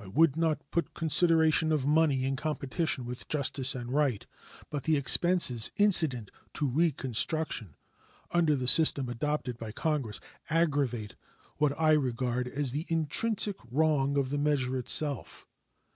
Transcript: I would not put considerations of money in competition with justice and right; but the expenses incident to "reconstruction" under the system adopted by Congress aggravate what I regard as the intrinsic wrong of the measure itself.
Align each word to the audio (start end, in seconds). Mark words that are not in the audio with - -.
I 0.00 0.08
would 0.08 0.36
not 0.36 0.68
put 0.72 0.94
considerations 0.94 1.70
of 1.70 1.86
money 1.86 2.24
in 2.24 2.34
competition 2.34 3.06
with 3.06 3.28
justice 3.28 3.72
and 3.72 3.92
right; 3.92 4.26
but 4.68 4.82
the 4.82 4.96
expenses 4.96 5.70
incident 5.76 6.32
to 6.54 6.68
"reconstruction" 6.68 7.76
under 8.32 8.56
the 8.56 8.66
system 8.66 9.08
adopted 9.08 9.58
by 9.58 9.70
Congress 9.70 10.18
aggravate 10.48 11.14
what 11.58 11.80
I 11.80 11.92
regard 11.92 12.48
as 12.48 12.72
the 12.72 12.84
intrinsic 12.88 13.58
wrong 13.70 14.16
of 14.18 14.30
the 14.30 14.38
measure 14.38 14.76
itself. 14.76 15.46